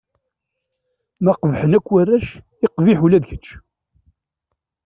Ma 1.23 1.33
qebḥen 1.39 1.77
akk 1.77 1.87
warrac, 1.91 2.27
iqbiḥ 2.65 2.99
ula 3.05 3.19
d 3.23 3.25
kečč! 3.29 3.47